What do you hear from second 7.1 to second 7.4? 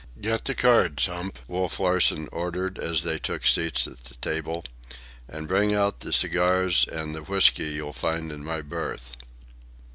the